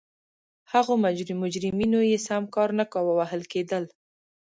[0.71, 0.93] هغو
[1.47, 3.83] مجرمینو چې سم کار نه کاوه وهل کېدل.